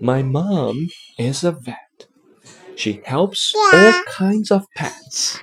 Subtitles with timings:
[0.00, 0.88] My mom
[1.18, 2.08] is a vet.
[2.76, 5.38] She helps all kinds of pets.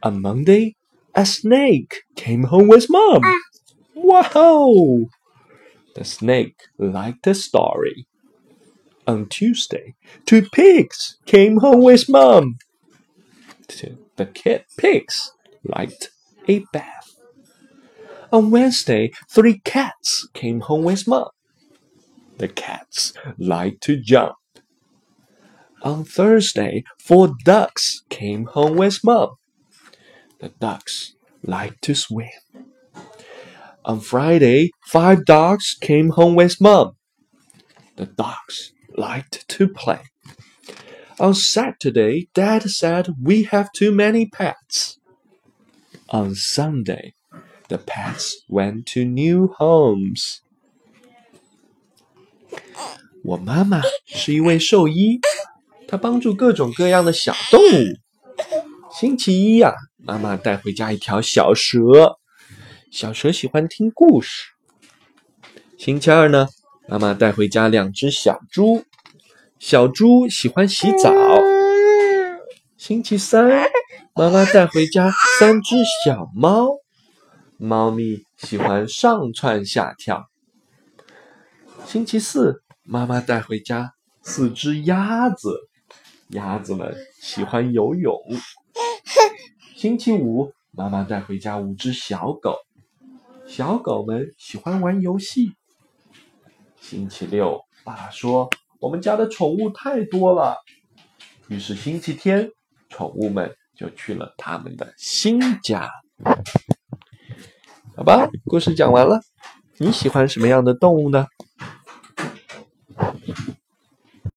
[0.00, 0.74] On Monday,
[1.12, 3.22] a snake came home with mom.
[3.94, 5.08] Wow!
[5.97, 8.05] The snake liked the story.
[9.07, 9.95] On Tuesday,
[10.27, 12.59] two pigs came home with mom.
[14.15, 15.31] The kid pigs
[15.63, 16.11] liked
[16.47, 17.15] a bath.
[18.31, 21.29] On Wednesday, three cats came home with mom.
[22.37, 24.35] The cats liked to jump.
[25.81, 29.31] On Thursday, four ducks came home with mom.
[30.41, 32.29] The ducks liked to swim.
[33.86, 36.92] On Friday, five dogs came home with mom.
[37.96, 40.00] The dogs liked to play.
[41.18, 44.98] On Saturday, Dad said we have too many pets.
[46.08, 47.14] On Sunday,
[47.68, 50.38] the pets went to new homes.
[53.24, 55.20] 我妈妈是一位兽医，
[55.86, 57.98] 她帮助各种各样的小动物。
[58.90, 62.18] 星期一呀、啊，妈妈带回家一条小蛇，
[62.99, 64.53] 小蛇喜欢听故事。
[65.77, 66.47] 星期二呢，
[66.87, 68.85] 妈妈带回家两只小猪，
[69.59, 71.13] 小猪喜欢洗澡。
[72.75, 73.69] 星期三，
[74.15, 76.69] 妈妈带回家三只小猫，
[77.57, 80.25] 猫咪喜欢上蹿下跳。
[81.85, 85.69] 星期四，妈妈带回家四只鸭子，
[86.29, 88.19] 鸭子们喜欢游泳。
[89.75, 92.55] 星期五，妈妈带回家五只小狗，
[93.47, 95.53] 小狗们喜欢玩游戏。
[96.81, 98.49] 星期六，爸爸说
[98.81, 100.57] 我们家的宠物太多了，
[101.47, 102.49] 于是星期天，
[102.89, 105.89] 宠物们就去了他们的新家。
[107.95, 109.21] 好吧，故事讲完了。
[109.77, 111.25] 你喜欢什么样的动物呢？